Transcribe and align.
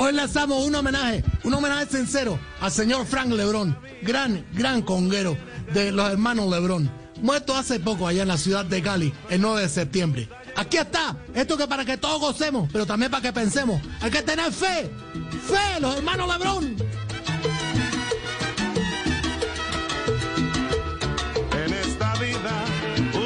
Hoy 0.00 0.16
hacemos 0.16 0.64
un 0.64 0.72
homenaje, 0.76 1.24
un 1.42 1.54
homenaje 1.54 1.86
sincero 1.86 2.38
al 2.60 2.70
señor 2.70 3.04
Frank 3.04 3.32
Lebrón, 3.32 3.76
gran, 4.02 4.46
gran 4.52 4.80
conguero 4.82 5.36
de 5.74 5.90
los 5.90 6.08
hermanos 6.08 6.48
Lebrón, 6.48 6.88
muerto 7.20 7.56
hace 7.56 7.80
poco 7.80 8.06
allá 8.06 8.22
en 8.22 8.28
la 8.28 8.38
ciudad 8.38 8.64
de 8.64 8.80
Cali, 8.80 9.12
el 9.28 9.40
9 9.40 9.62
de 9.62 9.68
septiembre. 9.68 10.28
Aquí 10.54 10.76
está, 10.76 11.16
esto 11.34 11.56
que 11.56 11.66
para 11.66 11.84
que 11.84 11.96
todos 11.96 12.20
gocemos, 12.20 12.70
pero 12.72 12.86
también 12.86 13.10
para 13.10 13.22
que 13.22 13.32
pensemos, 13.32 13.82
hay 14.00 14.12
que 14.12 14.22
tener 14.22 14.52
fe, 14.52 14.88
fe, 15.48 15.80
los 15.80 15.96
hermanos 15.96 16.28
Lebrón. 16.28 16.76
En 21.66 21.72
esta 21.72 22.14
vida 22.14 22.64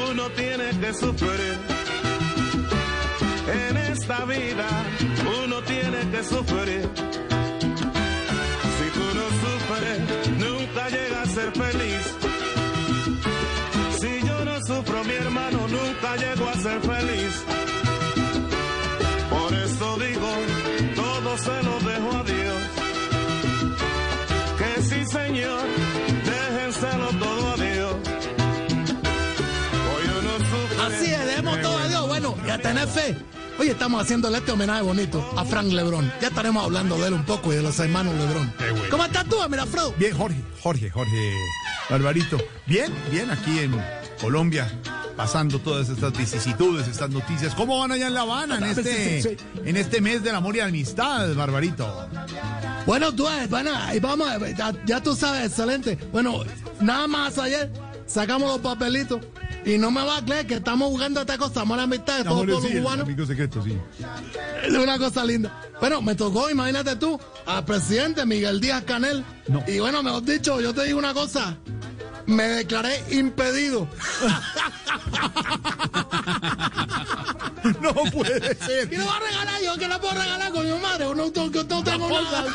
uno 0.09 0.27
tiene 0.31 0.79
que 0.79 0.91
sufrir. 0.95 1.59
En 3.69 3.77
esta 3.77 4.25
vida 4.25 4.67
tiene 5.73 6.11
que 6.11 6.23
sufrir. 6.23 6.89
Si 8.77 8.87
tú 8.97 9.05
no 9.19 9.25
sufres, 9.43 9.97
nunca 10.43 10.89
llegas 10.89 11.29
a 11.29 11.33
ser 11.37 11.51
feliz. 11.63 12.03
Si 13.99 14.27
yo 14.27 14.45
no 14.45 14.55
sufro, 14.69 15.03
mi 15.03 15.13
hermano 15.13 15.59
nunca 15.77 16.09
llego 16.23 16.49
a 16.49 16.55
ser 16.65 16.79
feliz. 16.81 17.33
Por 19.29 19.53
eso 19.53 19.97
digo, 20.05 20.31
todo 20.95 21.37
se 21.37 21.63
lo 21.67 21.75
dejo 21.91 22.09
a 22.17 22.23
Dios. 22.33 22.61
Que 24.59 24.81
sí, 24.89 25.05
Señor, 25.05 25.63
déjenselo 26.31 27.07
todo 27.23 27.43
a 27.53 27.57
Dios. 27.67 27.95
Hoy 29.91 30.03
uno 30.19 30.33
sufre. 30.51 30.77
Así 30.87 31.11
es, 31.13 31.25
dejemos 31.25 31.61
todo 31.61 31.77
a 31.77 31.87
Dios, 31.87 32.07
bueno, 32.07 32.35
y 32.45 32.49
a 32.49 32.57
tener 32.57 32.87
fe. 32.87 33.15
Hoy 33.59 33.69
estamos 33.69 34.01
haciéndole 34.01 34.39
este 34.39 34.51
homenaje 34.51 34.81
bonito 34.81 35.23
a 35.37 35.45
Frank 35.45 35.67
Lebrón. 35.71 36.11
Ya 36.21 36.29
estaremos 36.29 36.63
hablando 36.63 36.97
de 36.97 37.07
él 37.07 37.13
un 37.13 37.23
poco 37.23 37.53
y 37.53 37.57
de 37.57 37.61
los 37.61 37.77
hermanos 37.79 38.15
Lebrón. 38.15 38.51
bueno. 38.57 38.83
¿Cómo 38.89 39.05
estás 39.05 39.25
tú, 39.25 39.35
Mirafredo? 39.49 39.93
Bien, 39.97 40.15
Jorge, 40.17 40.41
Jorge, 40.61 40.89
Jorge 40.89 41.33
Barbarito. 41.89 42.37
Bien, 42.65 42.91
bien 43.11 43.29
aquí 43.31 43.59
en 43.59 43.73
Colombia, 44.19 44.71
pasando 45.15 45.59
todas 45.59 45.87
estas 45.89 46.17
vicisitudes, 46.17 46.87
estas 46.87 47.09
noticias. 47.11 47.53
¿Cómo 47.53 47.79
van 47.79 47.91
allá 47.91 48.07
en 48.07 48.13
La 48.15 48.21
Habana 48.21 48.57
en 48.57 48.63
este, 48.63 49.21
Sí, 49.21 49.29
sí, 49.29 49.37
en 49.63 49.77
este 49.77 50.01
mes 50.01 50.23
del 50.23 50.35
amor 50.35 50.55
y 50.55 50.59
amistad, 50.59 51.33
Barbarito? 51.35 52.07
Bueno, 52.85 53.13
tú, 53.13 53.27
eh, 53.27 53.47
bueno, 53.49 53.71
y 53.93 53.99
vamos, 53.99 54.27
eh, 54.41 54.55
ya, 54.57 54.73
ya 54.85 55.01
tú 55.01 55.15
sabes, 55.15 55.45
excelente. 55.47 55.97
Bueno, 56.11 56.43
nada 56.81 57.07
más 57.07 57.37
ayer 57.37 57.71
sacamos 58.07 58.49
los 58.49 58.59
papelitos 58.59 59.19
y 59.65 59.77
no 59.77 59.91
me 59.91 60.03
va 60.03 60.17
a 60.17 60.25
creer 60.25 60.47
que 60.47 60.55
estamos 60.55 60.89
jugando 60.89 61.21
esta 61.21 61.37
cosa, 61.37 61.61
amor 61.61 61.79
y 61.79 61.81
amistad 61.81 62.17
de 62.17 62.23
todo 62.23 62.33
Amor, 62.41 62.61
pueblo 62.61 62.69
sí. 63.63 63.77
Es 64.63 64.73
una 64.73 64.97
cosa 64.97 65.23
linda. 65.25 65.61
Bueno, 65.79 66.01
me 66.01 66.15
tocó, 66.15 66.49
imagínate 66.49 66.95
tú, 66.95 67.19
al 67.45 67.65
presidente 67.65 68.25
Miguel 68.25 68.59
Díaz 68.59 68.83
Canel. 68.83 69.23
No. 69.47 69.63
Y 69.67 69.79
bueno, 69.79 70.03
mejor 70.03 70.23
dicho, 70.23 70.59
yo 70.61 70.73
te 70.73 70.83
digo 70.83 70.99
una 70.99 71.13
cosa. 71.13 71.57
Me 72.25 72.43
declaré 72.43 73.03
impedido. 73.11 73.87
No 77.81 77.93
puede 78.11 78.55
ser. 78.55 78.89
¿Qué 78.89 78.97
le 78.97 79.05
va 79.05 79.15
a 79.15 79.19
regalar 79.19 79.61
yo? 79.61 79.77
¿Qué 79.77 79.87
le 79.87 79.97
puedo 79.99 80.13
regalar 80.13 80.51
con 80.51 80.65
mi 80.65 80.77
madre? 80.79 81.05
No, 81.05 81.15
no 81.15 81.31
tengo 81.31 82.09
nada. 82.09 82.45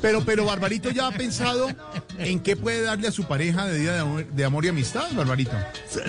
Pero, 0.00 0.24
pero 0.24 0.44
Barbarito 0.44 0.90
ya 0.90 1.06
ha 1.06 1.12
pensado 1.12 1.68
en 2.24 2.40
qué 2.40 2.56
puede 2.56 2.82
darle 2.82 3.08
a 3.08 3.12
su 3.12 3.24
pareja 3.24 3.66
de 3.66 3.78
día 3.78 3.92
de 3.92 4.00
amor, 4.00 4.26
de 4.26 4.44
amor 4.44 4.64
y 4.64 4.68
amistad, 4.68 5.04
Barbarito. 5.12 5.52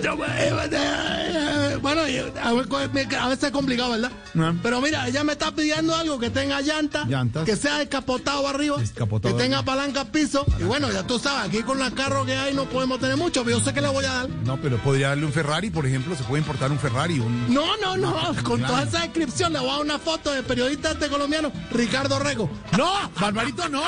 Yo, 0.02 0.14
eh, 0.26 0.52
eh, 0.72 1.78
Bueno, 1.82 2.02
a 2.02 3.28
veces 3.28 3.44
es 3.44 3.52
complicado, 3.52 3.92
¿verdad? 3.92 4.12
Ah. 4.38 4.54
Pero 4.62 4.82
mira, 4.82 5.08
ella 5.08 5.24
me 5.24 5.34
está 5.34 5.54
pidiendo 5.54 5.96
algo 5.96 6.20
que 6.20 6.30
tenga 6.30 6.62
llanta, 6.62 7.06
Llantas. 7.06 7.46
que 7.46 7.56
sea 7.56 7.80
descapotado 7.80 8.48
arriba, 8.48 8.78
Descapotado 8.78 9.36
que 9.36 9.42
tenga 9.44 9.60
arriba. 9.60 9.74
palanca 9.74 10.02
al 10.02 10.08
piso. 10.12 10.46
Y 10.60 10.64
bueno, 10.64 10.92
ya 10.92 11.06
tú 11.06 11.20
sabes, 11.20 11.50
aquí 11.50 11.64
con 11.64 11.78
los 11.80 11.92
carros 11.92 12.26
que 12.26 12.36
hay 12.36 12.54
no 12.54 12.66
podemos 12.66 13.00
tener 13.00 13.18
mucho, 13.18 13.44
pero 13.44 13.58
yo 13.58 13.64
sé 13.64 13.74
que 13.74 13.82
le 13.82 13.90
voy 13.90 14.06
a 14.06 14.14
dar. 14.14 14.30
No, 14.30 14.58
pero 14.62 14.78
podría 14.78 15.10
darle 15.10 15.26
un 15.26 15.34
Ferrari, 15.34 15.70
por 15.70 15.86
ejemplo, 15.86 16.16
se 16.16 16.24
puede 16.24 16.42
importar 16.42 16.72
un 16.72 16.80
Ferrari, 16.80 17.20
un... 17.20 17.54
No, 17.54 17.78
no, 17.78 17.98
no, 17.98 18.36
con 18.44 18.62
toda 18.62 18.84
esa 18.84 19.02
descripción 19.02 19.54
le 19.54 19.60
voy 19.60 19.70
a 19.70 19.74
dar 19.74 19.82
una 19.82 20.00
foto 20.00 20.32
del 20.32 20.44
periodista 20.44 20.92
este 20.92 21.08
colombiano, 21.10 21.52
Ricardo 21.72 22.20
Rego. 22.20 22.50
No, 22.78 23.10
Barbarito, 23.20 23.68
no, 23.70 23.84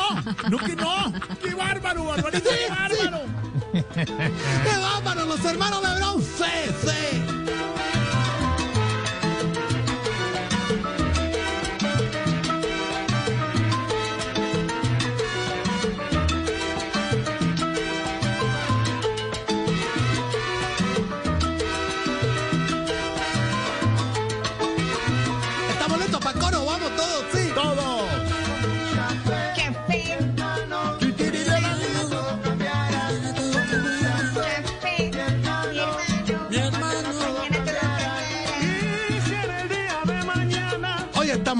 no 0.50 0.58
que 0.58 0.76
no. 0.76 1.14
Qué 1.44 1.54
bárbaro, 1.54 2.04
Barbarito, 2.16 2.50
qué 2.50 2.70
bárbaro. 2.70 3.22
¡Qué 3.94 4.78
bárbaro! 4.80 5.26
Los 5.26 5.44
hermanos 5.46 5.82
Lebrón, 5.84 6.22
fe, 6.24 6.72
fe. 6.86 7.22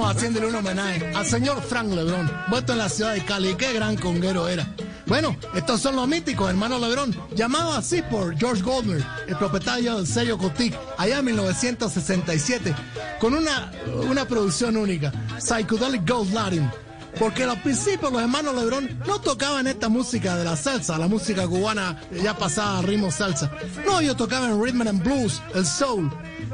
Haciéndole 0.10 0.48
un 0.48 0.56
homenaje 0.56 1.14
al 1.16 1.26
señor 1.26 1.62
Frank 1.62 1.92
Lebrón, 1.92 2.32
muerto 2.48 2.74
en 2.74 2.80
la 2.80 2.90
ciudad 2.90 3.14
de 3.14 3.24
Cali. 3.24 3.56
Qué 3.56 3.74
gran 3.74 3.96
conguero 3.98 4.48
era. 4.48 4.68
Bueno, 5.06 5.36
estos 5.54 5.82
son 5.82 5.96
los 5.96 6.08
míticos 6.08 6.50
hermanos 6.50 6.82
Lebrón, 6.82 7.16
llamados 7.36 7.78
así 7.78 8.02
por 8.02 8.36
George 8.38 8.64
Goldner, 8.64 9.06
el 9.28 9.38
propietario 9.38 9.98
del 9.98 10.08
sello 10.08 10.38
Cotic, 10.38 10.76
allá 10.98 11.20
en 11.20 11.26
1967, 11.26 12.76
con 13.20 13.36
una, 13.36 13.72
una 14.10 14.28
producción 14.28 14.78
única, 14.78 15.12
Psychedelic 15.40 16.10
Gold 16.10 16.34
Latin. 16.34 16.72
Porque 17.20 17.44
al 17.44 17.62
principio 17.62 18.10
los 18.10 18.22
hermanos 18.22 18.56
Lebrón 18.56 19.00
no 19.08 19.20
tocaban 19.20 19.68
esta 19.68 19.88
música 19.88 20.36
de 20.36 20.44
la 20.44 20.58
salsa, 20.58 20.98
la 20.98 21.08
música 21.08 21.48
cubana 21.48 22.02
ya 22.12 22.38
pasada 22.38 22.80
a 22.80 22.82
ritmo 22.82 23.10
salsa. 23.12 23.52
No, 23.86 24.02
ellos 24.02 24.18
tocaban 24.18 24.62
rhythm 24.62 24.82
and 24.82 25.04
blues, 25.04 25.42
el 25.54 25.66
soul. 25.66 26.12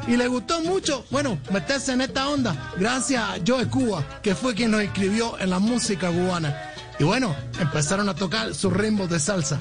Y 0.07 0.17
le 0.17 0.27
gustó 0.27 0.61
mucho, 0.61 1.05
bueno, 1.09 1.39
meterse 1.51 1.93
en 1.93 2.01
esta 2.01 2.29
onda 2.29 2.71
gracias 2.77 3.23
a 3.23 3.35
Joe 3.45 3.67
Cuba, 3.67 4.03
que 4.21 4.35
fue 4.35 4.53
quien 4.53 4.71
nos 4.71 4.81
escribió 4.81 5.39
en 5.39 5.49
la 5.49 5.59
música 5.59 6.09
cubana. 6.09 6.55
Y 6.99 7.03
bueno, 7.03 7.35
empezaron 7.59 8.09
a 8.09 8.15
tocar 8.15 8.53
sus 8.53 8.71
ritmos 8.71 9.09
de 9.09 9.19
salsa. 9.19 9.59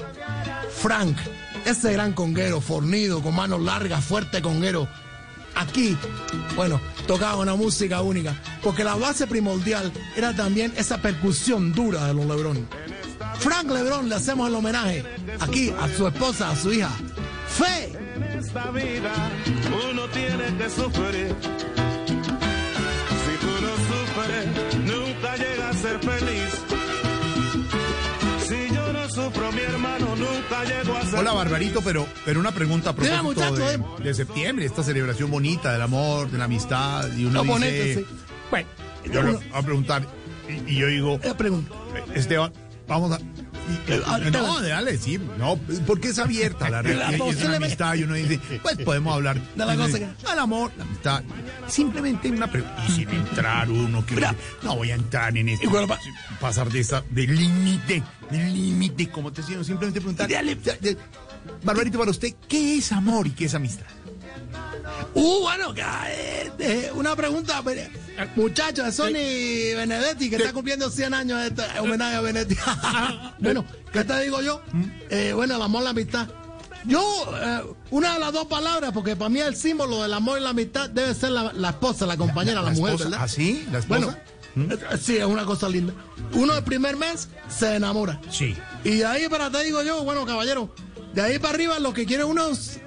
Frank, 0.81 1.17
ese 1.65 1.93
gran 1.93 2.13
conguero, 2.13 2.61
fornido, 2.61 3.21
con 3.21 3.35
manos 3.35 3.61
largas, 3.61 4.03
fuerte 4.03 4.41
conguero. 4.41 4.87
Aquí, 5.55 5.97
bueno, 6.55 6.79
tocaba 7.07 7.37
una 7.37 7.55
música 7.55 8.01
única, 8.01 8.35
porque 8.63 8.83
la 8.83 8.95
base 8.95 9.27
primordial 9.27 9.91
era 10.15 10.35
también 10.35 10.73
esa 10.77 11.01
percusión 11.01 11.73
dura 11.73 12.07
de 12.07 12.13
los 12.13 12.25
Lebrón. 12.25 12.67
Frank 13.39 13.69
Lebrón 13.69 14.09
le 14.09 14.15
hacemos 14.15 14.47
el 14.47 14.55
homenaje 14.55 15.03
aquí 15.39 15.73
a 15.79 15.87
su 15.89 16.07
esposa, 16.07 16.51
a 16.51 16.55
su 16.55 16.71
hija. 16.73 16.91
Fe, 17.47 17.91
en 18.15 18.23
esta 18.39 18.71
vida 18.71 19.11
uno 19.89 20.07
tiene 20.09 20.57
que 20.57 20.69
sufrir. 20.69 21.35
Si 23.23 23.33
tú 23.41 23.53
no 23.61 23.73
sufres, 23.89 24.45
nunca 24.85 25.35
llegas 25.37 25.75
a 25.75 25.79
ser 25.79 25.99
feliz. 25.99 26.30
Hola, 31.21 31.33
Barbarito, 31.33 31.81
pero, 31.83 32.07
pero 32.25 32.39
una 32.39 32.51
pregunta 32.51 32.89
a 32.89 32.95
propósito 32.95 33.55
de, 33.55 33.79
de 34.03 34.13
septiembre, 34.15 34.65
esta 34.65 34.81
celebración 34.81 35.29
bonita 35.29 35.71
del 35.71 35.83
amor, 35.83 36.31
de 36.31 36.39
la 36.39 36.45
amistad, 36.45 37.07
y 37.15 37.25
uno 37.25 37.43
no 37.43 37.59
dice... 37.59 37.93
sí. 37.93 38.05
Bueno, 38.49 38.67
Yo 39.05 39.21
voy 39.21 39.37
a 39.53 39.61
preguntar, 39.61 40.07
y, 40.49 40.73
y 40.73 40.75
yo 40.77 40.87
digo, 40.87 41.19
pregunta. 41.37 41.75
Esteban, 42.15 42.51
vamos 42.87 43.11
a... 43.11 43.19
y- 43.69 43.91
Eh, 43.91 44.31
no, 44.31 44.61
dale, 44.61 44.97
sí, 44.97 45.19
no, 45.37 45.57
porque 45.87 46.09
es 46.09 46.19
abierta 46.19 46.69
la 46.69 46.81
realidad 46.83 47.25
y 47.25 47.29
es 47.29 47.43
una 47.43 47.57
amistad 47.57 47.95
y 47.95 48.03
uno 48.03 48.13
dice, 48.15 48.39
pues 48.63 48.77
podemos 48.77 49.13
hablar 49.15 49.39
De 49.55 49.65
la 49.65 49.75
cosa 49.75 49.99
que- 49.99 50.09
al 50.27 50.39
amor, 50.39 50.71
la 50.77 50.83
amistad, 50.83 51.23
simplemente 51.67 52.29
una 52.29 52.47
pregunta, 52.49 52.83
y 52.87 52.91
sin 52.91 53.09
entrar 53.09 53.69
uno 53.69 54.05
que 54.05 54.15
dice, 54.15 54.27
no 54.63 54.75
voy 54.75 54.91
a 54.91 54.95
entrar 54.95 55.35
en 55.37 55.49
esto, 55.49 55.69
bueno, 55.69 55.87
pa- 55.87 55.99
pasar 56.39 56.69
de 56.69 56.79
esa, 56.79 57.03
del 57.09 57.35
límite, 57.35 58.03
del 58.29 58.53
límite, 58.53 59.09
como 59.09 59.31
te 59.31 59.41
decía, 59.41 59.63
simplemente 59.63 59.99
preguntar, 60.01 60.29
Dale. 60.29 60.55
de- 60.55 60.97
Barbarito, 61.63 61.97
para 61.97 62.11
usted, 62.11 62.33
¿qué 62.47 62.77
es 62.77 62.91
amor 62.91 63.25
y 63.27 63.31
qué 63.31 63.45
es 63.45 63.53
amistad? 63.55 63.85
Uh, 65.13 65.41
bueno, 65.41 65.73
eh, 66.07 66.51
eh, 66.59 66.91
una 66.93 67.15
pregunta, 67.15 67.61
pero, 68.21 68.31
eh, 68.31 68.33
muchacho 68.35 68.83
de 68.83 68.91
Sony 68.91 69.75
Benedetti, 69.75 70.29
que 70.29 70.37
está 70.37 70.53
cumpliendo 70.53 70.89
100 70.89 71.13
años 71.13 71.39
de 71.39 71.47
este 71.47 71.79
homenaje 71.79 72.15
a 72.15 72.21
Benedetti. 72.21 72.55
bueno, 73.39 73.65
¿qué 73.91 74.03
te 74.03 74.19
digo 74.21 74.41
yo? 74.41 74.61
Eh, 75.09 75.33
bueno, 75.33 75.55
el 75.55 75.61
amor, 75.61 75.83
la 75.83 75.91
amistad. 75.91 76.27
Yo, 76.85 77.01
eh, 77.41 77.61
una 77.91 78.13
de 78.15 78.19
las 78.19 78.33
dos 78.33 78.47
palabras, 78.47 78.91
porque 78.91 79.15
para 79.15 79.29
mí 79.29 79.39
el 79.39 79.55
símbolo 79.55 80.01
del 80.01 80.13
amor 80.13 80.39
y 80.39 80.43
la 80.43 80.49
amistad 80.49 80.89
debe 80.89 81.13
ser 81.13 81.31
la, 81.31 81.51
la 81.53 81.69
esposa, 81.69 82.05
la 82.05 82.17
compañera, 82.17 82.61
la, 82.61 82.71
mujer, 82.71 82.95
esposa, 82.95 83.09
¿verdad? 83.09 83.19
¿Ah, 83.23 83.27
sí? 83.27 83.67
¿La 83.71 83.79
esposa? 83.79 83.99
Bueno, 84.55 84.73
eh, 84.73 84.97
sí, 84.99 85.17
es 85.17 85.25
una 85.25 85.45
cosa 85.45 85.69
linda. 85.69 85.93
Uno 86.33 86.55
el 86.55 86.63
primer 86.63 86.97
mes 86.97 87.29
se 87.49 87.75
enamora. 87.75 88.19
Sí. 88.29 88.55
Y 88.83 88.97
de 88.97 89.05
ahí 89.05 89.29
para 89.29 89.49
te 89.51 89.63
digo 89.63 89.83
yo, 89.83 90.03
bueno, 90.03 90.25
caballero, 90.25 90.73
de 91.13 91.21
ahí 91.21 91.39
para 91.39 91.53
arriba 91.53 91.79
lo 91.79 91.93
que 91.93 92.05
quiere 92.05 92.23
uno 92.23 92.47
es 92.49 92.79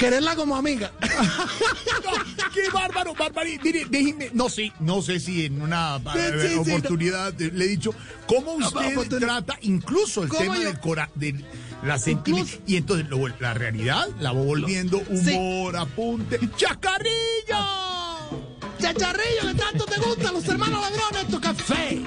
quererla 0.00 0.34
como 0.34 0.56
amiga. 0.56 0.90
No, 1.00 2.48
¡Qué 2.54 2.68
bárbaro, 2.72 3.14
bárbaro! 3.14 3.48
Mire, 3.62 3.84
déjeme, 3.88 4.30
no 4.32 4.48
sé, 4.48 4.72
no 4.80 5.02
sé 5.02 5.20
si 5.20 5.44
en 5.44 5.60
una 5.62 5.98
Sí, 5.98 6.02
sí, 6.40 6.48
sí, 6.64 6.70
oportunidad 6.70 7.32
le 7.38 7.64
he 7.64 7.68
dicho 7.68 7.94
cómo 8.26 8.54
usted 8.54 9.18
trata 9.18 9.56
incluso 9.62 10.22
el 10.24 10.28
¿Cómo 10.30 10.40
tema 10.42 10.56
yo? 10.56 10.64
del 10.64 10.80
cora, 10.80 11.10
de 11.14 11.44
la 11.84 11.98
sentimiento. 11.98 12.50
Y 12.66 12.76
entonces 12.76 13.08
lo 13.08 13.28
la 13.38 13.54
realidad 13.54 14.08
la 14.18 14.32
va 14.32 14.40
volviendo 14.42 15.00
Sí. 15.22 15.32
humor, 15.34 15.76
apunte. 15.76 16.40
¡Chacarrillo! 16.56 17.58
Chacharrillo, 18.80 19.52
que 19.52 19.54
tanto 19.54 19.84
te 19.84 20.00
gusta, 20.00 20.32
los 20.32 20.48
hermanos 20.48 20.80
ladrones, 20.80 21.28
tu 21.30 21.40
café. 21.40 22.02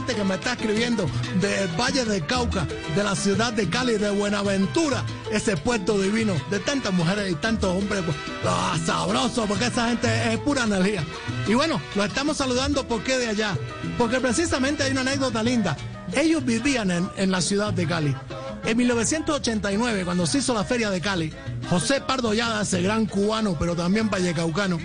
Gente 0.00 0.14
que 0.14 0.24
me 0.24 0.36
está 0.36 0.52
escribiendo 0.52 1.06
del 1.42 1.68
Valle 1.78 2.06
del 2.06 2.24
Cauca, 2.24 2.66
de 2.96 3.04
la 3.04 3.14
ciudad 3.14 3.52
de 3.52 3.68
Cali, 3.68 3.98
de 3.98 4.08
Buenaventura, 4.08 5.04
ese 5.30 5.58
puerto 5.58 6.00
divino, 6.00 6.32
de 6.50 6.58
tantas 6.58 6.90
mujeres 6.94 7.30
y 7.30 7.34
tantos 7.34 7.76
hombres, 7.76 8.02
pues, 8.06 8.16
ah, 8.46 8.78
sabroso, 8.86 9.44
porque 9.44 9.66
esa 9.66 9.88
gente 9.88 10.08
es 10.32 10.38
pura 10.38 10.64
energía. 10.64 11.04
Y 11.46 11.52
bueno, 11.52 11.82
los 11.94 12.06
estamos 12.06 12.38
saludando, 12.38 12.88
¿por 12.88 13.02
qué 13.02 13.18
de 13.18 13.28
allá? 13.28 13.58
Porque 13.98 14.20
precisamente 14.20 14.84
hay 14.84 14.92
una 14.92 15.02
anécdota 15.02 15.42
linda. 15.42 15.76
Ellos 16.14 16.42
vivían 16.46 16.90
en, 16.90 17.10
en 17.16 17.30
la 17.30 17.42
ciudad 17.42 17.74
de 17.74 17.86
Cali. 17.86 18.16
En 18.64 18.78
1989, 18.78 20.04
cuando 20.06 20.26
se 20.26 20.38
hizo 20.38 20.54
la 20.54 20.64
feria 20.64 20.88
de 20.88 21.02
Cali, 21.02 21.30
José 21.68 22.00
Pardo 22.00 22.32
Llada, 22.32 22.62
ese 22.62 22.80
gran 22.80 23.04
cubano, 23.04 23.54
pero 23.58 23.76
también 23.76 24.08
vallecaucano, 24.08 24.78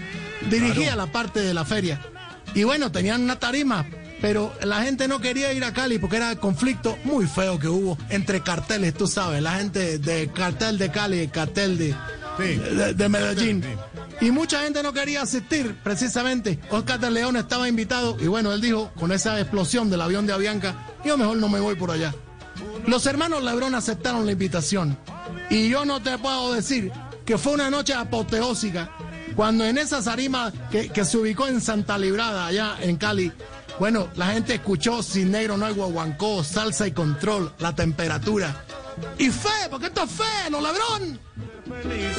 dirigía 0.49 0.97
la 0.97 1.07
parte 1.07 1.39
de 1.39 1.53
la 1.53 1.63
feria. 1.63 2.01
Y 2.53 2.63
bueno, 2.63 2.91
tenían 2.91 3.21
una 3.21 3.37
tarima, 3.37 3.85
pero 4.21 4.53
la 4.63 4.81
gente 4.83 5.07
no 5.07 5.19
quería 5.19 5.53
ir 5.53 5.63
a 5.63 5.73
Cali 5.73 5.99
porque 5.99 6.17
era 6.17 6.31
el 6.31 6.39
conflicto 6.39 6.97
muy 7.03 7.27
feo 7.27 7.59
que 7.59 7.67
hubo 7.67 7.97
entre 8.09 8.41
carteles, 8.41 8.93
tú 8.93 9.07
sabes, 9.07 9.41
la 9.41 9.55
gente 9.57 9.99
del 9.99 10.31
cartel 10.31 10.77
de 10.77 10.91
Cali 10.91 11.27
cartel 11.27 11.77
de, 11.77 11.95
Sí. 12.37 12.55
de, 12.55 12.93
de 12.93 13.09
Medellín. 13.09 13.63
Y 14.21 14.31
mucha 14.31 14.61
gente 14.61 14.81
no 14.83 14.93
quería 14.93 15.21
asistir, 15.21 15.75
precisamente. 15.83 16.59
Oscar 16.69 16.99
de 16.99 17.11
León 17.11 17.35
estaba 17.37 17.67
invitado 17.67 18.17
y 18.19 18.27
bueno, 18.27 18.51
él 18.53 18.61
dijo, 18.61 18.91
con 18.99 19.11
esa 19.11 19.39
explosión 19.39 19.89
del 19.89 20.01
avión 20.01 20.25
de 20.25 20.33
Avianca, 20.33 20.75
yo 21.03 21.17
mejor 21.17 21.37
no 21.37 21.47
me 21.49 21.59
voy 21.59 21.75
por 21.75 21.91
allá. 21.91 22.13
Los 22.87 23.05
hermanos 23.05 23.43
Lebrón 23.43 23.75
aceptaron 23.75 24.25
la 24.25 24.31
invitación 24.33 24.97
y 25.49 25.69
yo 25.69 25.85
no 25.85 26.01
te 26.01 26.17
puedo 26.17 26.53
decir 26.53 26.91
que 27.25 27.37
fue 27.37 27.53
una 27.53 27.69
noche 27.69 27.93
apoteósica 27.93 28.89
cuando 29.35 29.65
en 29.65 29.77
esa 29.77 30.01
zarima 30.01 30.51
que, 30.71 30.89
que 30.89 31.03
se 31.03 31.17
ubicó 31.17 31.47
en 31.47 31.59
Santa 31.59 31.97
Librada, 31.97 32.47
allá 32.47 32.77
en 32.81 32.95
Cali, 32.97 33.31
bueno, 33.79 34.07
la 34.15 34.27
gente 34.27 34.55
escuchó 34.55 35.03
Sin 35.03 35.31
Negro 35.31 35.57
No 35.57 35.65
hay 35.65 35.73
Guaguancó, 35.73 36.43
Salsa 36.43 36.87
y 36.87 36.91
Control, 36.91 37.51
la 37.59 37.75
temperatura. 37.75 38.63
Y 39.17 39.29
fe, 39.29 39.49
porque 39.69 39.87
esto 39.87 40.03
es 40.03 40.11
fe, 40.11 40.49
no 40.49 40.61
Lebrón. 40.61 41.19
feliz. 41.83 42.17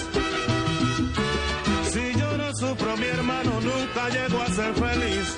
Si 1.90 2.18
yo 2.18 2.36
no 2.36 2.54
sufro, 2.54 2.96
mi 2.96 3.06
hermano 3.06 3.60
nunca 3.60 4.08
llegó 4.10 4.42
a 4.42 4.46
ser 4.48 4.74
feliz. 4.74 5.36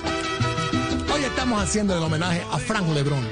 Hoy 1.13 1.23
estamos 1.23 1.61
haciendo 1.61 1.97
el 1.97 2.03
homenaje 2.03 2.43
a 2.51 2.57
Frank 2.59 2.87
Lebrón, 2.93 3.27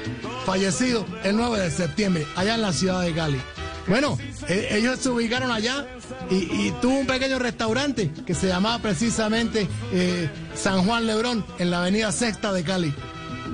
fallecido 0.46 1.06
el 1.22 1.36
9 1.36 1.60
de 1.60 1.70
septiembre, 1.70 2.26
allá 2.36 2.54
en 2.54 2.62
la 2.62 2.72
ciudad 2.72 3.02
de 3.02 3.12
Cali. 3.12 3.40
Bueno, 3.86 4.18
eh, 4.48 4.68
ellos 4.72 4.98
se 5.00 5.08
ubicaron 5.08 5.50
allá 5.50 5.86
y, 6.30 6.72
tuvo 6.82 6.98
un 7.00 7.06
pequeño 7.06 7.38
restaurante 7.38 8.10
que 8.26 8.34
se 8.34 8.48
llamaba 8.48 8.78
precisamente 8.80 9.66
eh, 9.92 10.28
San 10.54 10.84
Juan 10.84 11.06
Lebrón 11.06 11.44
en 11.58 11.70
la 11.70 11.80
avenida 11.80 12.12
Sexta 12.12 12.52
de 12.52 12.62
Cali. 12.64 12.92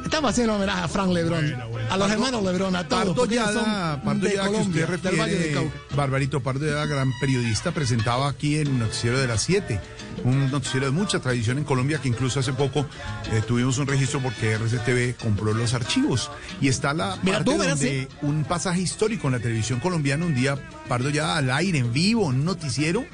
Estamos 0.04 0.30
haciendo 0.30 0.54
homenaje 0.54 0.82
a 0.82 0.88
Frank 0.88 1.10
Lebrón. 1.10 1.73
A 1.90 1.96
los 1.96 2.10
hermanos 2.10 2.42
Lebrón, 2.42 2.76
a 2.76 2.86
todos, 2.88 3.16
Pardo 3.16 3.52
son 3.52 4.00
Pardo 4.04 4.26
de 4.26 4.32
que 4.72 5.08
del 5.08 5.20
Valle 5.20 5.52
Cauca. 5.52 5.76
Barbarito 5.96 6.40
Pardo 6.40 6.66
Llada, 6.66 6.86
gran 6.86 7.12
periodista, 7.20 7.72
presentaba 7.72 8.28
aquí 8.28 8.58
en 8.58 8.78
Noticiero 8.78 9.19
de 9.19 9.26
las 9.26 9.42
7, 9.42 9.81
un 10.25 10.50
noticiero 10.50 10.86
de 10.86 10.92
mucha 10.92 11.20
tradición 11.20 11.58
en 11.58 11.64
Colombia 11.64 11.98
que 11.98 12.08
incluso 12.08 12.40
hace 12.40 12.52
poco 12.52 12.86
eh, 13.32 13.42
tuvimos 13.46 13.78
un 13.78 13.86
registro 13.86 14.20
porque 14.20 14.54
RCTV 14.54 15.16
compró 15.16 15.52
los 15.52 15.75
archivos 15.75 16.31
y 16.60 16.69
está 16.69 16.94
la 16.94 17.19
Mira 17.22 17.44
parte 17.44 17.69
donde 17.69 18.08
un 18.22 18.44
pasaje 18.44 18.81
histórico 18.81 19.28
en 19.28 19.34
la 19.34 19.40
televisión 19.40 19.81
colombiana, 19.81 20.26
un 20.26 20.34
día 20.34 20.56
Pardo 20.88 21.10
Llada 21.10 21.36
al 21.36 21.50
aire, 21.50 21.78
en 21.78 21.92
vivo, 21.92 22.31
en 22.31 22.40
un 22.40 22.44
noticiero, 22.44 23.04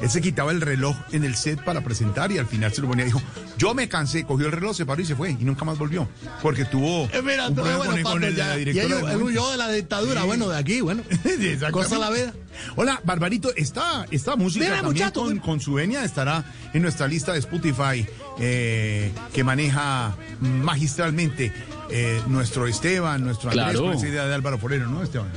él 0.00 0.10
se 0.10 0.20
quitaba 0.20 0.50
el 0.52 0.60
reloj 0.60 0.96
en 1.12 1.24
el 1.24 1.34
set 1.36 1.62
para 1.64 1.82
presentar 1.82 2.32
y 2.32 2.38
al 2.38 2.46
final 2.46 2.72
se 2.72 2.80
lo 2.80 2.88
ponía, 2.88 3.04
dijo, 3.04 3.20
yo 3.58 3.74
me 3.74 3.88
cansé, 3.88 4.24
cogió 4.24 4.46
el 4.46 4.52
reloj, 4.52 4.76
se 4.76 4.86
paró 4.86 5.00
y 5.02 5.06
se 5.06 5.14
fue 5.16 5.30
y 5.30 5.44
nunca 5.44 5.64
más 5.64 5.78
volvió, 5.78 6.08
porque 6.42 6.64
tuvo 6.64 7.04
Eh, 7.12 7.22
mira, 7.22 7.48
un 7.48 7.54
tú, 7.54 7.62
problema 7.62 7.78
bueno, 7.78 7.92
con, 7.92 8.02
Pablo, 8.02 8.26
el, 8.26 8.36
ya- 8.36 8.46
la 8.48 8.56
y 8.56 8.58
directora 8.64 8.86
ellos, 8.86 8.98
él 8.98 9.18
momento. 9.18 9.24
huyó 9.40 9.50
de 9.50 9.56
la 9.56 9.68
dictadura, 9.70 10.20
Sí. 10.22 10.26
bueno, 10.26 10.48
de 10.48 10.56
aquí, 10.58 10.80
bueno, 10.80 11.02
cosa 11.72 11.98
la 11.98 12.10
vida. 12.10 12.32
Hola, 12.76 13.00
Barbarito, 13.04 13.50
esta, 13.56 14.06
esta 14.10 14.36
música 14.36 14.64
Dime, 14.66 14.76
también 14.76 15.04
muchacho, 15.06 15.20
con, 15.20 15.28
dime. 15.30 15.40
con 15.40 15.60
su 15.60 15.74
venia 15.74 16.04
estará 16.04 16.44
en 16.74 16.82
nuestra 16.82 17.06
lista 17.08 17.32
de 17.32 17.38
Spotify 17.38 18.06
eh, 18.38 19.10
que 19.32 19.42
maneja 19.44 20.14
magistralmente 20.40 21.52
eh, 21.90 22.20
nuestro 22.26 22.66
Esteban, 22.66 23.22
nuestro 23.24 23.50
Andrés, 23.50 23.64
Claro. 23.70 23.82
con 23.86 23.92
esa 23.94 24.08
idea 24.08 24.24
de 24.26 24.34
Álvaro 24.34 24.58
Forero, 24.58 24.86
¿no, 24.86 25.02
Esteban? 25.02 25.28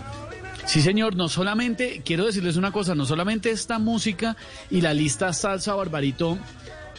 Sí, 0.66 0.82
señor, 0.82 1.16
no 1.16 1.30
solamente, 1.30 2.02
quiero 2.04 2.26
decirles 2.26 2.58
una 2.58 2.72
cosa, 2.72 2.96
no 2.96 3.06
solamente 3.06 3.52
esta 3.52 3.78
música 3.78 4.36
y 4.72 4.82
la 4.82 4.94
lista 4.94 5.32
Salsa 5.32 5.76
Barbarito 5.76 6.38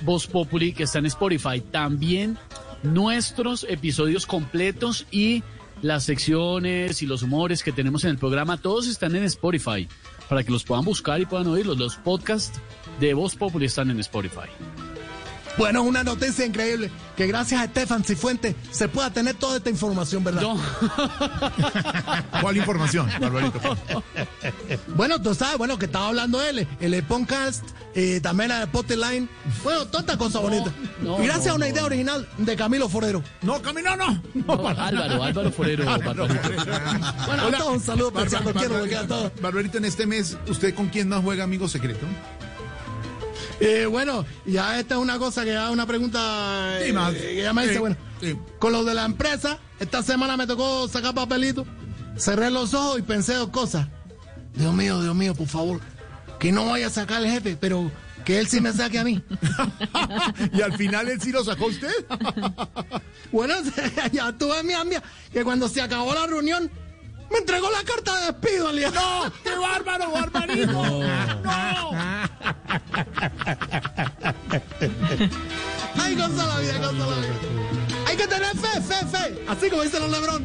Voz 0.02 0.26
Populi 0.26 0.72
que 0.72 0.84
está 0.84 1.00
en 1.00 1.06
Spotify, 1.06 1.60
también 1.60 2.38
nuestros 2.82 3.64
episodios 3.68 4.24
completos 4.24 5.06
y 5.10 5.42
las 5.82 6.04
secciones 6.04 7.02
y 7.02 7.06
los 7.06 7.22
humores 7.22 7.62
que 7.62 7.72
tenemos 7.72 8.04
en 8.04 8.10
el 8.10 8.18
programa, 8.18 8.56
todos 8.56 8.86
están 8.86 9.14
en 9.16 9.24
Spotify, 9.24 9.88
para 10.28 10.42
que 10.42 10.52
los 10.52 10.64
puedan 10.64 10.84
buscar 10.84 11.20
y 11.20 11.26
puedan 11.26 11.48
oírlos. 11.48 11.76
Los 11.76 11.96
podcasts 11.96 12.58
de 13.00 13.14
Voz 13.14 13.36
Populi 13.36 13.66
están 13.66 13.90
en 13.90 14.00
Spotify. 14.00 14.48
Bueno, 15.58 15.82
una 15.82 16.04
noticia 16.04 16.44
increíble, 16.44 16.90
que 17.16 17.26
gracias 17.26 17.60
a 17.60 17.64
Estefan 17.64 18.04
Cifuentes 18.04 18.54
se 18.70 18.88
pueda 18.88 19.10
tener 19.10 19.34
toda 19.36 19.56
esta 19.56 19.70
información, 19.70 20.22
¿verdad? 20.22 20.42
No, 20.42 20.60
¿Cuál 22.40 22.56
información, 22.58 23.08
Barbarito? 23.20 23.60
Bueno, 24.88 25.20
tú 25.20 25.34
sabes, 25.34 25.56
bueno, 25.58 25.78
que 25.78 25.86
estaba 25.86 26.08
hablando 26.08 26.42
él, 26.42 26.66
el 26.80 27.02
podcast, 27.04 27.64
eh, 27.94 28.20
también 28.20 28.50
la 28.50 28.66
Line, 28.66 29.28
bueno, 29.62 29.86
toda 29.86 30.00
esta 30.00 30.18
cosa 30.18 30.40
bonita. 30.40 30.72
no, 31.00 31.22
y 31.22 31.26
gracias 31.26 31.46
no, 31.46 31.52
a 31.52 31.56
una 31.56 31.66
no. 31.66 31.72
idea 31.72 31.84
original 31.84 32.28
de 32.38 32.56
Camilo 32.56 32.88
Forero. 32.88 33.22
No, 33.42 33.60
Camino, 33.62 33.96
no. 33.96 34.22
no, 34.34 34.68
Álvaro, 34.68 35.22
Álvaro 35.22 35.50
Forero, 35.52 35.84
Barbarito. 35.84 36.26
Bueno, 37.26 37.42
a 37.46 37.50
todos 37.52 37.74
un 37.74 37.80
saludo 37.80 38.08
especial, 38.08 39.06
todos. 39.08 39.32
Barbarito, 39.40 39.78
en 39.78 39.86
este 39.86 40.06
mes, 40.06 40.36
¿usted 40.48 40.74
con 40.74 40.88
quién 40.88 41.08
más 41.08 41.22
juega 41.22 41.44
Amigo 41.44 41.68
Secreto? 41.68 42.06
Eh, 43.60 43.86
bueno, 43.86 44.24
ya 44.44 44.78
esta 44.78 44.96
es 44.96 45.00
una 45.00 45.18
cosa 45.18 45.44
que 45.44 45.52
ya 45.52 45.70
una 45.70 45.86
pregunta 45.86 46.78
eh, 46.80 46.86
Sí, 46.88 46.92
más. 46.92 47.14
que 47.14 47.36
ya 47.42 47.52
me 47.52 47.62
dice, 47.62 47.74
Sí, 47.74 47.80
bueno, 47.80 47.96
sí. 48.20 48.36
con 48.58 48.72
lo 48.72 48.84
de 48.84 48.94
la 48.94 49.04
empresa, 49.04 49.58
esta 49.80 50.02
semana 50.02 50.36
me 50.36 50.46
tocó 50.46 50.86
sacar 50.88 51.14
papelito, 51.14 51.64
cerré 52.18 52.50
los 52.50 52.74
ojos 52.74 52.98
y 52.98 53.02
pensé 53.02 53.34
dos 53.34 53.48
cosas. 53.48 53.86
Dios 54.54 54.74
mío, 54.74 55.00
Dios 55.02 55.14
mío, 55.14 55.34
por 55.34 55.46
favor, 55.48 55.80
que 56.38 56.52
no 56.52 56.66
vaya 56.66 56.88
a 56.88 56.90
sacar 56.90 57.22
el 57.22 57.30
jefe, 57.30 57.56
pero 57.58 57.90
que 58.24 58.38
él 58.40 58.46
sí 58.48 58.60
me 58.60 58.72
saque 58.72 58.98
a 58.98 59.04
mí. 59.04 59.22
y 60.52 60.60
al 60.60 60.76
final 60.76 61.08
él 61.08 61.20
sí 61.20 61.30
lo 61.32 61.44
sacó 61.44 61.66
usted. 61.66 61.92
bueno, 63.32 63.54
ya 64.12 64.32
tuve 64.32 64.62
mi 64.64 64.72
ambia, 64.74 65.02
que 65.32 65.44
cuando 65.44 65.68
se 65.68 65.80
acabó 65.80 66.12
la 66.14 66.26
reunión, 66.26 66.70
me 67.30 67.38
entregó 67.38 67.70
la 67.70 67.82
carta 67.84 68.16
de 68.20 68.32
despido 68.32 68.72
día. 68.72 68.90
¡No! 68.90 69.32
¡Qué 69.42 69.56
bárbaro, 69.56 70.10
barbarito! 70.10 70.72
¡No! 70.72 71.90
Ay, 75.98 76.14
goza 76.14 76.46
la 76.46 76.58
vida, 76.60 76.78
goza 76.78 77.06
la 77.06 77.16
vida. 77.16 77.34
Hay 78.06 78.16
que 78.16 78.26
tener 78.26 78.56
fe, 78.56 78.80
fe, 78.80 79.06
fe. 79.06 79.44
Así 79.48 79.70
como 79.70 79.82
dicen 79.82 80.02
los 80.02 80.10
Lebrón. 80.10 80.44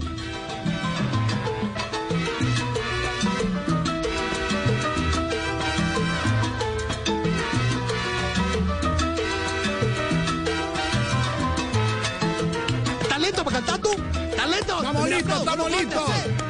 ¿Estás 13.02 13.20
listo 13.20 13.44
para 13.44 13.58
cantar 13.58 13.78
tú? 13.80 13.92
¿Estás 13.92 14.50
listo? 14.50 14.78
Estamos 14.78 15.10
listos, 15.10 15.40
estamos 15.40 15.72
listos. 15.72 16.41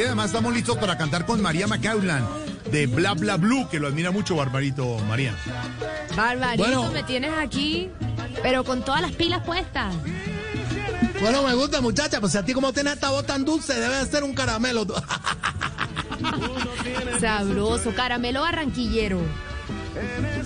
Aquí 0.00 0.06
además 0.06 0.28
estamos 0.28 0.54
listos 0.54 0.78
para 0.78 0.96
cantar 0.96 1.26
con 1.26 1.42
María 1.42 1.66
McCaullan 1.66 2.26
de 2.72 2.86
Bla 2.86 3.12
Bla 3.12 3.36
Blue, 3.36 3.68
que 3.68 3.78
lo 3.78 3.86
admira 3.86 4.10
mucho 4.10 4.34
Barbarito 4.34 4.96
María. 5.00 5.34
Barbarito, 6.16 6.64
Bueno. 6.64 6.90
me 6.90 7.02
tienes 7.02 7.32
aquí, 7.36 7.90
pero 8.42 8.64
con 8.64 8.82
todas 8.82 9.02
las 9.02 9.12
pilas 9.12 9.44
puestas. 9.44 9.94
Bueno, 11.20 11.42
me 11.42 11.52
gusta, 11.52 11.82
muchacha, 11.82 12.18
pues 12.18 12.34
a 12.34 12.42
ti 12.42 12.54
como 12.54 12.72
tienes 12.72 12.94
esta 12.94 13.10
voz 13.10 13.26
tan 13.26 13.44
dulce, 13.44 13.78
debe 13.78 13.96
de 13.96 14.06
ser 14.06 14.24
un 14.24 14.32
caramelo. 14.32 14.86
Sabroso, 17.20 17.94
caramelo 17.94 18.40
barranquillero. 18.40 19.20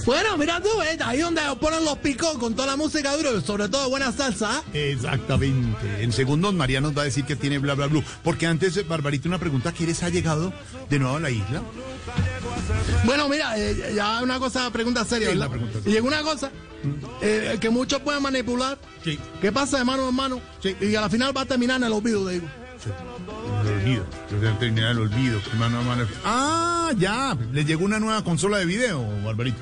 Bueno, 0.07 0.37
mira 0.39 0.61
tú, 0.61 0.69
¿eh? 0.83 0.99
ahí 1.05 1.21
donde 1.21 1.43
ponen 1.61 1.85
los 1.85 1.99
picos 1.99 2.39
con 2.39 2.55
toda 2.55 2.69
la 2.69 2.77
música 2.77 3.17
dura 3.17 3.31
y 3.31 3.41
sobre 3.43 3.69
todo 3.69 3.89
buena 3.91 4.13
salsa. 4.13 4.63
Exactamente. 4.73 6.03
En 6.03 6.13
segundos 6.13 6.55
María 6.55 6.81
nos 6.81 6.97
va 6.97 7.03
a 7.03 7.05
decir 7.05 7.25
que 7.25 7.37
tiene 7.37 7.59
Bla 7.59 7.75
Bla 7.75 7.87
Blue. 7.87 8.05
Porque 8.23 8.47
antes, 8.47 8.87
Barbarito, 8.87 9.29
una 9.29 9.39
pregunta. 9.39 9.73
¿Quieres 9.73 10.03
ha 10.03 10.09
llegado 10.09 10.53
de 10.89 10.99
nuevo 10.99 11.17
a 11.17 11.21
la 11.21 11.31
isla? 11.31 11.63
Bueno, 13.05 13.29
mira, 13.29 13.59
eh, 13.59 13.93
ya 13.95 14.23
una 14.23 14.39
cosa, 14.39 14.71
pregunta 14.71 15.05
seria, 15.05 15.31
Sí, 15.31 15.39
pregunta 15.39 15.79
Y 15.85 15.91
llegó 15.91 16.07
una 16.07 16.23
cosa 16.23 16.51
eh, 17.21 17.59
que 17.61 17.71
muchos 17.71 18.01
pueden 18.01 18.23
manipular. 18.23 18.79
Sí. 19.03 19.19
¿Qué 19.41 19.53
pasa 19.53 19.79
de 19.79 19.85
mano 19.85 20.09
en 20.09 20.15
mano? 20.15 20.41
Sí. 20.63 20.77
Y 20.81 20.95
a 20.95 21.01
la 21.01 21.11
final 21.11 21.37
va 21.37 21.43
a 21.43 21.47
terminar 21.47 21.77
en 21.79 21.85
el 21.85 21.93
olvido, 21.93 22.27
digo. 22.29 22.47
El 23.63 23.73
olvido. 23.73 24.05
Voy 24.39 24.49
a 24.49 24.59
terminar 24.59 24.91
el 24.93 24.99
olvido. 24.99 25.41
mano 25.59 25.79
a 25.79 25.83
mano. 25.83 26.07
Ah, 26.25 26.74
ya. 26.93 27.37
Le 27.53 27.65
llegó 27.65 27.85
una 27.85 27.99
nueva 27.99 28.23
consola 28.23 28.59
de 28.59 28.67
video, 28.67 29.05
Barbarito. 29.25 29.59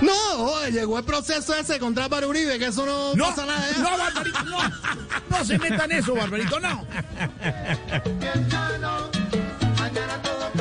No, 0.00 0.66
llegó 0.68 0.98
el 0.98 1.04
proceso 1.04 1.54
ese 1.54 1.78
contra 1.78 2.08
para 2.08 2.26
Uribe, 2.26 2.58
que 2.58 2.66
eso 2.66 2.86
no, 2.86 3.12
pasa 3.18 3.44
nada. 3.44 3.68
¿eh? 3.68 3.74
no, 3.78 3.98
Barbarito, 3.98 4.42
no. 4.44 4.58
No 5.28 5.44
se 5.44 5.58
meta 5.58 5.84
en 5.84 5.92
eso, 5.92 6.14
Barbarito, 6.14 6.60
no. 6.60 6.86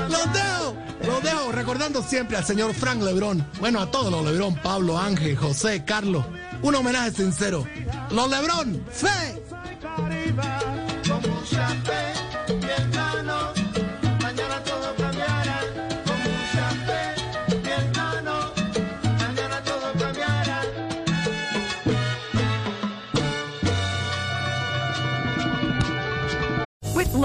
Los 0.10 0.34
dejo, 0.34 0.78
los 1.06 1.24
dejo 1.24 1.52
recordando 1.52 2.02
siempre 2.02 2.38
al 2.38 2.46
señor 2.46 2.74
Frank 2.74 3.02
Lebrón. 3.02 3.46
Bueno, 3.60 3.80
a 3.80 3.92
todos 3.92 4.12
los 4.12 4.26
Lebrón, 4.26 4.56
Pablo, 4.64 4.98
Ángel, 4.98 5.38
José, 5.38 5.84
Carlos. 5.86 6.26
Un 6.62 6.76
homenaje 6.76 7.12
sincero. 7.12 7.68
Los 8.10 8.30
Lebrón, 8.30 8.84
fe. 8.92 9.44